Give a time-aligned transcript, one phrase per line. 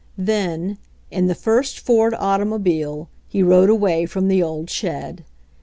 [0.17, 0.79] Then,
[1.11, 5.23] in the first Ford automobile, he rode away from the old shed.